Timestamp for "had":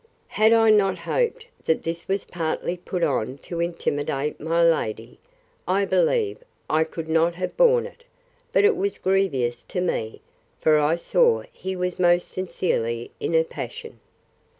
0.29-0.51